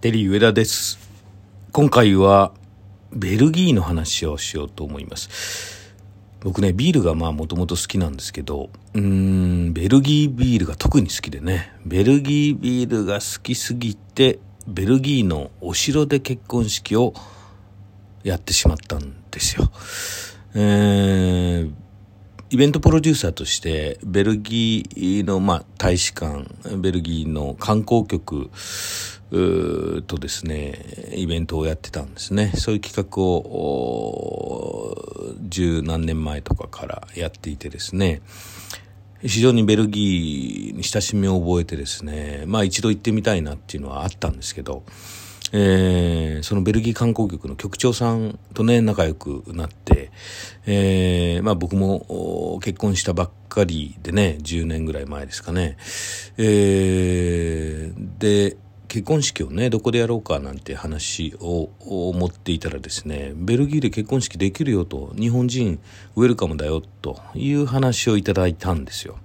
[0.00, 0.98] テリー上田です。
[1.72, 2.54] 今回は
[3.12, 5.92] ベルギーの話をしようと思います。
[6.40, 17.12] 僕ね、ビールがまあもともと好きなんですけど、うーん、ベルギービールが特に好きでね、ベルギービールが好きすぎて、ベルギーのお城で結婚式を
[18.24, 19.70] やってしまったんですよ。
[20.54, 21.72] えー
[22.52, 26.48] イベントプロデューサーとして、ベルギーの、まあ、大使館、
[26.78, 28.50] ベルギーの観光局
[29.30, 32.52] とですね、イベントをやってたんですね。
[32.56, 34.96] そういう企画を、
[35.42, 38.22] 十何年前とかからやっていてですね、
[39.22, 44.82] 非常にベルギーに親しみを覚えてですね、まあ一度行ってみたいなっていうのはあったんですけど、
[45.52, 50.10] えーそのベルギー観光局の局長さんとね、仲良くなって、
[51.42, 55.76] まあ僕も結婚したばっかりでね、10年ぐらい前ですかね。
[58.18, 58.56] で、
[58.90, 65.80] 結婚式をね、どこでやろうかなんて話を思っていたらですね、ベルギーで結婚式できるよと、日本人
[66.16, 69.16] ウェルカムだよという話をいただいたんですよ。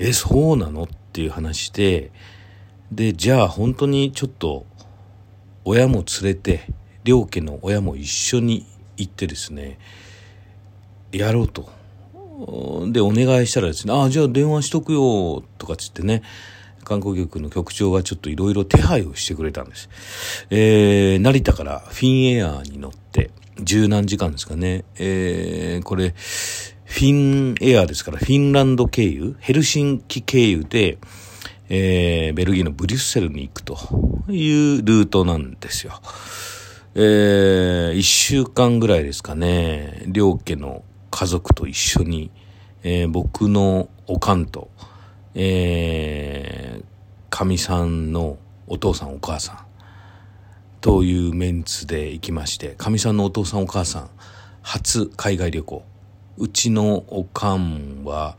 [0.00, 2.12] え、そうなのっていう話で、
[2.90, 4.66] で、じゃあ本当にちょっと
[5.64, 6.66] 親も連れて
[7.04, 8.66] 両家の親も一緒に
[8.96, 9.78] 行ってですね
[11.12, 11.70] やろうと
[12.90, 16.22] でお願いしたらですね「ああじゃあ電話しとくよ」とかつってね
[16.84, 19.88] 観光局の局長がちょっといろいろ手配をしてくれたんです、
[20.50, 23.30] えー、成田からフィンエアーに乗って
[23.60, 30.98] 十何時間ですかね、えー、これフィンエアーですからフィンランド経由ヘルシンキ経由で
[31.74, 33.78] えーベルギーのブリュッセルに行くと
[34.28, 36.00] いうルートなんですよ。
[36.94, 42.30] えー一週間ぐらいですかね、両家の家族と一緒に、
[42.82, 44.70] えー僕のおかんと、
[45.34, 46.84] えー、
[47.30, 49.58] かみさんのお父さんお母さん
[50.80, 54.10] というメンツで行きまして、かみさんのお父さんお母さん、
[54.62, 55.84] 初海外旅行。
[56.38, 58.36] うちのおかんは、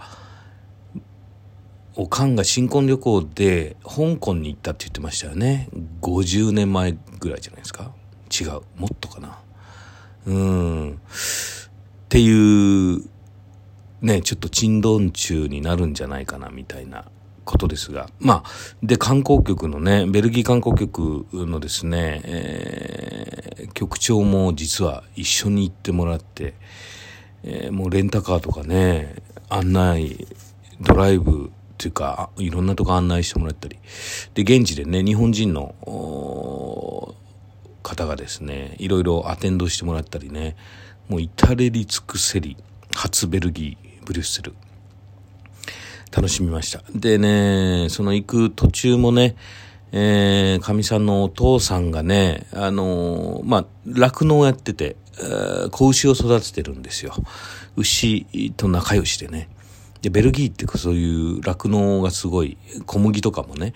[1.95, 5.69] おかんが新婚旅行で香港に行ったって言ってましたよね。
[6.01, 7.91] 50年前ぐらいじゃないですか。
[8.29, 8.61] 違う。
[8.75, 9.39] もっとかな。
[10.25, 10.91] うん。
[10.93, 10.95] っ
[12.09, 13.03] ていう、
[14.03, 17.05] ね、ちょっと珍道中になるんじゃないかな、みたいな
[17.45, 18.09] ことですが。
[18.19, 18.49] まあ、
[18.83, 23.43] で、観光局のね、ベルギー観光局のですね、えー
[23.73, 26.53] 局長も実は一緒に行ってもらって、
[27.43, 29.15] えーもうレンタカーとかね、
[29.49, 30.27] 案内、
[30.81, 33.77] ドライブっていうか、いろんなとこ案内してもらったり。
[34.33, 35.75] で、現地でね、日本人の
[37.83, 40.55] 方がですね、いろいろアテンドしてもらったりね、
[41.07, 42.57] もう至れり尽くせり、
[42.95, 44.53] 初ベルギー、ブリュッセル。
[46.11, 46.83] 楽しみました。
[46.93, 49.35] でね、その行く途中もね、
[49.91, 57.13] えー、かみさんのお父さんがね、あのーまあ、酪農やってて、え子牛を育ててるんですよ。
[57.75, 58.25] 牛
[58.57, 59.49] と仲良しでね。
[60.01, 63.73] で、ベルギーってそういう酪農がすごい、小麦とかもね、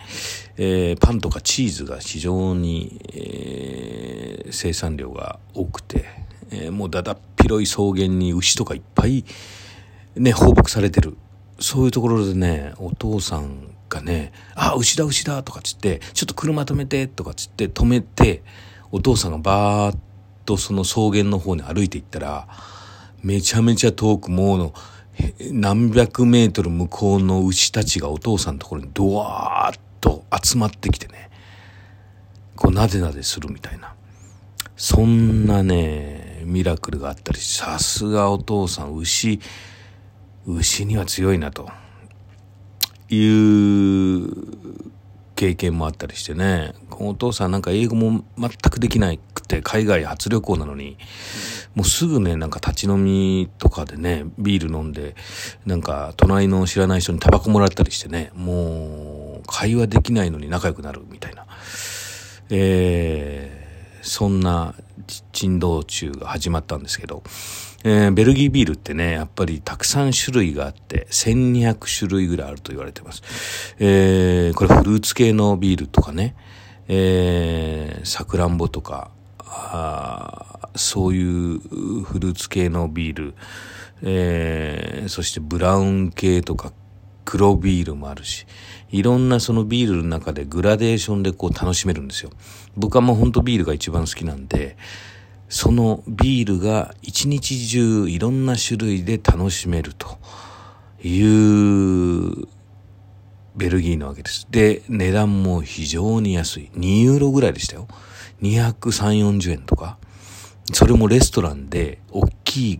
[0.57, 6.05] えーパンとかチーズが非常に、えー生産量が多くて、
[6.51, 7.17] えーもうだだっ
[7.47, 9.23] 広い草原に牛とかいっぱい
[10.19, 11.17] ね、放牧されてる。
[11.59, 18.44] そういうところでね、お父さんがね、あ、牛だ牛だとかつって、ちょっと車止めてとかつって止めて、
[18.91, 19.97] お父さんがバーッ
[20.45, 22.47] とその草原の方に歩いていったら、
[23.23, 24.73] めちゃめちゃ遠くもうの、
[25.51, 31.31] 何百メートル向こうの牛たちがお父さんのところにドワーッと集まってきてね、
[32.56, 33.94] こうなでなでするみたいな。
[34.75, 39.39] そんなね、ミラクルがあったり、さすがお父さん、牛、
[40.47, 41.69] 牛には強いなと
[43.09, 44.30] いう
[45.35, 50.97] 経験もあったりしてね、お父さんなんか英語も全くできなくて海外初旅行なのに、
[51.75, 55.16] もうすぐね、なんか立ち飲みとかでね、ビール飲んで、
[55.66, 61.46] なんか隣の知らない人にタバコもらったりしてね、もう会話できないのに仲良くなるみたいな。
[62.50, 63.56] えー
[64.07, 64.74] そんな
[65.31, 67.24] 珍道中が始まったんですけど、
[67.83, 73.75] えーベルギービールってね、やっぱりたくさん種類があって、1200種類ぐらいあると言われてます。
[73.80, 76.36] えーこれフルーツ系のビールとかね、
[76.88, 81.59] えー、さくらんぼとか、あそういう
[82.04, 83.36] フルーツ系のビール、
[84.01, 86.71] えーそしてブラウン系とか
[87.27, 88.47] 黒ビールもあるし、
[88.89, 92.29] いろんなそのビールの中でグラデーションでこう楽しめるんですよ。
[92.77, 94.77] 僕はもうほんとビールが一番好きなんで、
[95.50, 100.18] そのビールが一日中いろんな種類で楽しめると
[101.03, 102.47] いう
[103.57, 104.47] ベルギーなわけです。
[104.50, 106.71] で、値段も非常に安い。
[106.75, 107.89] 2ユーロぐらいでしたよ。
[108.41, 109.97] 230、40円とか。
[110.71, 112.80] それもレストランで、大きい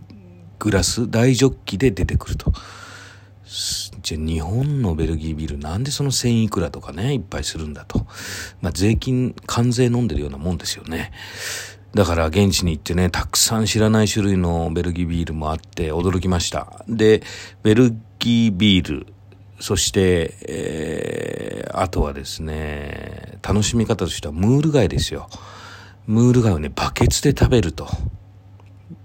[0.58, 2.54] グラス、大ジョッキで出てくると。
[3.48, 8.06] じゃあ日本のベルギービールなんでその1000いくらとかね、いっぱいするんだと。
[8.62, 11.12] まあ税金、関税飲んでるようなもんですよね。
[11.94, 16.84] だから現地に行ってね、たくさん知らない種類のベルギービールもあって驚きました。
[16.88, 17.24] で、
[17.64, 19.08] ベルギービール、
[19.60, 25.30] そして、えー、あとはですね、楽しみ方としてはムール貝ですよ。
[26.06, 27.88] ムール貝をね、バケツで食べると。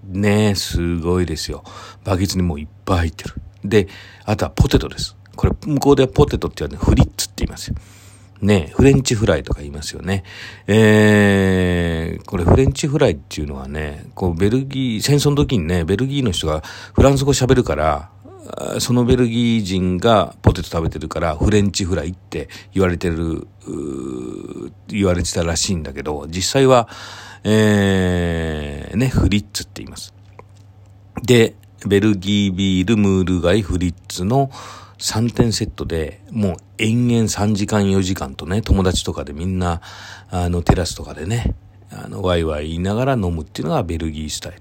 [0.04, 1.64] ねすごいですよ。
[2.04, 3.34] バケツにもういっぱい入ってる。
[3.64, 3.88] で、
[4.24, 5.16] あとはポテトです。
[5.36, 7.76] これ、向こうではポテトって言うのはフリッツって言いますよ。
[8.42, 10.24] ねフレンチフライとか言いますよね。
[10.66, 16.60] えー、これフレンチフライっていうのはね、こうベルギー、戦争の時にね、ベルギーの人が
[16.92, 18.10] フランス語喋るから、
[18.80, 23.46] そのベルギー人がポテト食べてるからフレンチフライって言われてる、
[24.88, 26.88] 言われてたらしいんだけど、実際は、
[27.44, 30.12] えー、ね、フリッツって言います。
[31.22, 31.54] で、
[31.88, 34.50] ベルギービール、ムール貝、フリッツの
[34.98, 39.80] 3点セットで、もう延々3時間4時間とね、友達とかでみんな、
[40.30, 41.54] あの、テラスとかでね、
[41.90, 44.58] あの、ワイワイ言いながら飲むっていうのがベルギースタイル。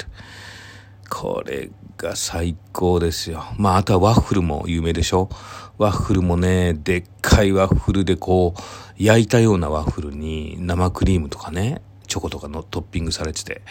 [1.10, 3.44] これが最高ですよ。
[3.58, 5.30] まあ、あとはワッフルも有名でしょ
[5.78, 8.62] ワッフルもね、でっかいワッフルでこう、
[8.98, 13.62] 焼いたようなワッフルに生クリームとかね、チョコとかのトッピングされてて、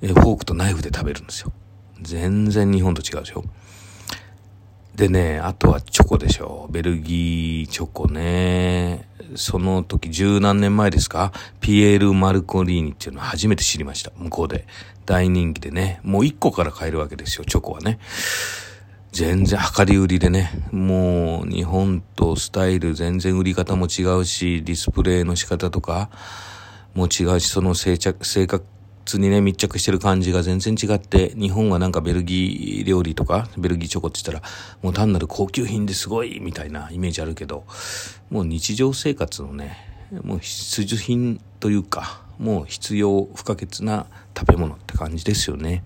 [0.00, 1.52] フォークとナイフで食べるんですよ。
[2.02, 3.44] 全然日本と違うでしょ
[4.94, 6.68] でね、あとはチョコでしょ。
[6.70, 9.08] ベルギーチョコね。
[9.34, 11.32] その時十何年前ですか？
[11.60, 14.12] ピエール・マルコリーニっていうのを初めて知りました。
[14.18, 14.66] 向こうで。
[15.06, 15.98] 大人気でね。
[16.04, 17.98] もう一個から買えるわけですよ、チョコはね。
[19.12, 20.50] 全然量り売りでね。
[20.70, 26.10] もう日本とスタイル全然売り方も違うし、ディスプレイの仕方とか
[26.94, 28.66] も違うし、その性格、性格
[29.18, 34.52] にね、密着してる感じが全然違って、日本はなんかベルギー料理とか、ベルギーチョコって言ったら、
[34.82, 37.64] もう単なる高級品ですごいみたいなイメージあるけど、
[38.30, 39.76] もう日常生活のね、
[40.22, 44.06] もう必需品というか、もう必要不可欠な
[44.36, 45.84] 食べ物って感じですよね。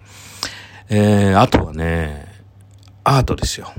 [0.89, 2.27] えー、あとはね、
[3.05, 3.73] アートですよ。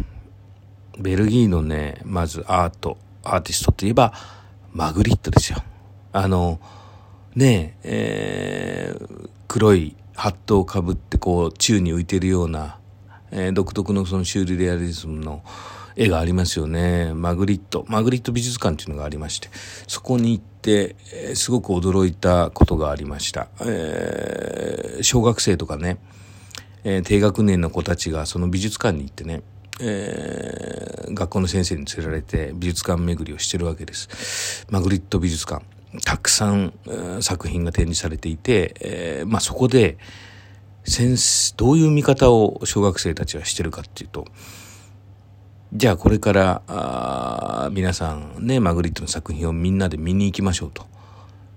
[0.99, 4.13] ベルギーのね、まずアート、アーティストといえば、
[4.73, 5.63] マグリットですよ。
[6.11, 6.59] あの、
[7.37, 12.79] ねえ、ー、黒いハットをかぶってこう宙に浮いてるような、
[13.29, 15.43] えー、独特のそのシュールレアリズムの
[15.95, 17.13] 絵がありますよね。
[17.13, 17.85] マグリット。
[17.89, 19.49] マグリット美術館っていうのがありまして、
[19.87, 23.49] そこに行って、えー、すごく驚いたことがありました。
[23.61, 25.99] えー、小学生とかね、
[26.83, 29.43] えー、低学年の子たちがその美術館に行ってね、
[29.79, 34.65] えー、学校の先生に連れられて美術館巡りをしてるわけです。
[34.71, 35.76] マグリット美術館。
[36.05, 36.73] たくさん、
[37.21, 39.97] 作品が展示されていて、えー、まあそこで、
[40.83, 44.25] 先生、どういう見方を小学生たちはしてるかっていうと、
[45.73, 50.85] じゃあこれからあ皆さんねマグリットの作品をみんなで見に行きましょうと。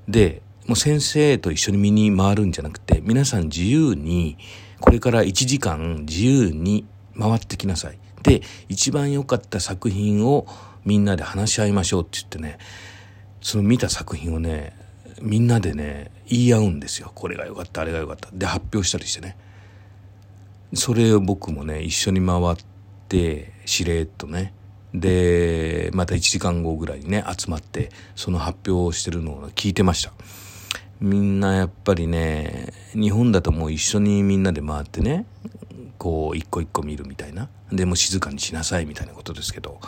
[0.09, 4.37] でもう先生と一緒に見に回るんじゃなくて皆さん自由に
[4.81, 6.87] これから1時間自由に
[7.19, 7.99] 回ってきなさい。
[8.23, 10.47] で一番良かった作品を
[10.85, 12.59] みんなで話し合いましょうって言ってね
[13.41, 14.77] その見た作品をね
[15.23, 17.13] みんなでね言い合うんですよ。
[17.15, 18.29] これが良かったあれが良かった。
[18.33, 19.37] で発表したりしてね。
[20.75, 22.57] それを僕もね一緒に回っ
[23.09, 24.53] てしれっとね。
[24.95, 30.13] でまた1時間後ぐらいにね集まってその発表をしてるのを聞いてました。
[31.01, 35.27] みんなやっぱりね日本だともう一緒にみんなで回ってね
[35.99, 37.49] こう一個一個見るみたいな。
[37.73, 39.81] でも静かにしなさいみたいなことですけど。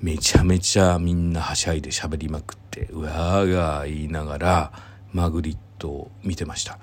[0.00, 4.72] めちゃめちゃみんなはしゃいで喋りまくってうわーが言いながら
[5.12, 6.78] マグリットを見てました。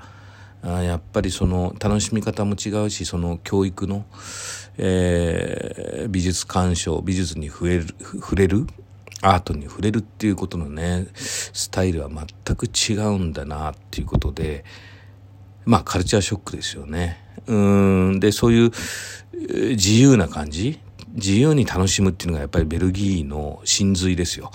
[0.64, 4.06] あやっぱりその楽しみ方も違うしその教育の、
[4.78, 8.66] えー、美術鑑賞美術に触れる触れる
[9.22, 14.64] アートに触れるっていうことのねスタイルは全く違うんだなっていうことで
[15.66, 17.20] まあカルチャーショックですよね。
[17.46, 18.72] うんでそういう
[19.72, 20.80] 自由な感じ
[21.10, 24.52] 自由に楽しむっていうのがやっぱりベルギーの真髄ですよ。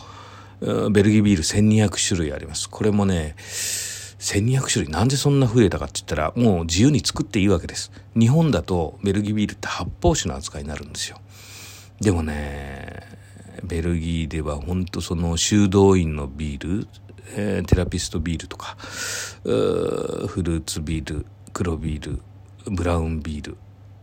[0.61, 2.69] ベルギービール1200種類あります。
[2.69, 7.93] これもね、1200種類なんでそんな増えたかって言ったらもう自由に作っていいわけです。
[8.19, 11.21] 日本だとベルギービールって発泡酒の扱いになるんですよ。
[12.01, 13.03] でもね、
[13.63, 16.89] ベルギーでは本当その修道院のビール、
[17.37, 18.77] えー、テラピストビールとか、
[19.45, 22.21] フルーツビール、黒ビール、
[22.67, 23.57] ブラウンビール、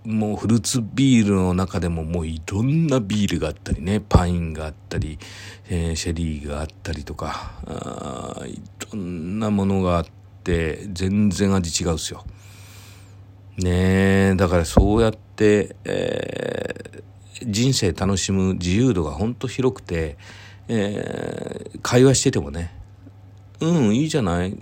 [0.06, 5.18] もうフルーツビールの中でももういろんなビールがあったりね、パインがあったり、
[5.70, 10.06] えー、シェリーがあったりとか、あいろんなものがあっ
[10.44, 12.24] て、全然味違うっすよ。
[13.58, 20.18] ねえ、だからそうやって、えー、人生楽しむ自由度がほんと広くて、
[20.68, 22.75] えー、会話しててもね、
[23.62, 24.56] うん、いいじゃない？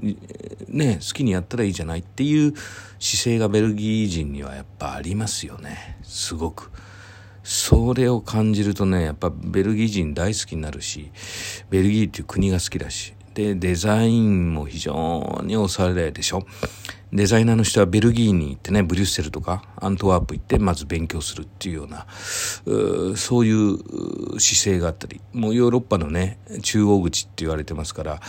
[0.68, 2.54] ね、好きにやったらいいじゃないっていう
[3.00, 5.98] 姿勢がベルギー人にはやっぱありますよね。
[6.04, 6.72] すごく。
[7.44, 11.12] それを感じるとね、やっぱベルギー人大好きになるし、
[11.70, 16.46] ベルギーっていう国が好きだし、で、デザインも非常におしゃれでしょ？
[17.14, 22.08] デザイナーの人はベルギーに行ってね、ブリュッセルとかアントワープ行ってまず勉強するっていうような、
[22.66, 28.22] うそういう姿勢があったり、もうヨーロッパのね、中央口って言われてますから、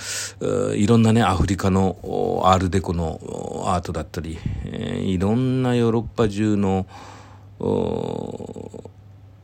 [0.74, 6.86] いろんなね、アフリカのアールデコのアートだったり、えー、いろんなヨーロッパ中の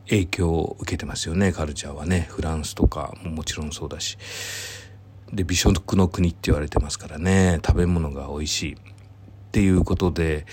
[0.07, 2.27] 影響を受けてますよね、カルチャーはね。
[2.29, 4.19] フランスとかももちろんそうだし。
[5.33, 8.77] で、美食の国って言われてますからね、食べ物が美味しい。
[9.51, 10.45] っていうことで、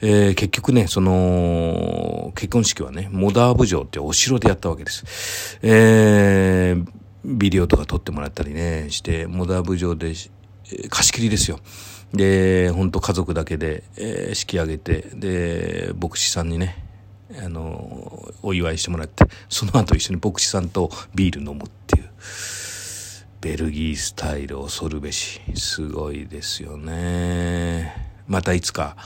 [0.00, 5.58] えー、結局ね、その、結婚式はね、モダーブ城ってお城でやったわけです。
[5.60, 6.86] えー、
[7.26, 10.14] ビデオとか撮ってもらったりね、して、モダーブ城で、
[10.88, 11.60] 貸し切りですよ。
[12.14, 16.82] で、本当家族だけで、えー、式上げて、で、牧師さんにね、
[17.44, 22.08] あの、お祝いしてもらって、その後一緒に牧師さんとビール飲むっていう。
[23.42, 25.42] ベルギースタイル恐るべし。
[25.54, 28.11] すごいですよね。
[28.32, 28.96] またいつか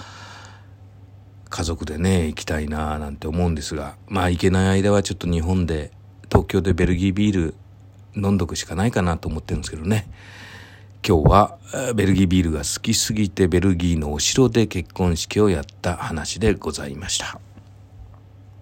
[1.48, 5.90] 家族でね行きたいななんて思うんですがまあ行けない間はちょっと日本で
[6.30, 7.54] 東京でベルギービール
[8.14, 10.08] 飲んどくしかないかなと思ってるんですけどね
[11.04, 11.58] 今日は
[11.96, 17.40] ベルギービールが好きすぎてベルギーのお城で結婚式をやった話でございました。